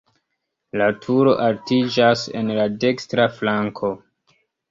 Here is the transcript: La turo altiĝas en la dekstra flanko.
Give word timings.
La 0.81 0.85
turo 1.01 1.33
altiĝas 1.47 2.23
en 2.41 2.49
la 2.61 2.65
dekstra 2.85 3.29
flanko. 3.37 3.93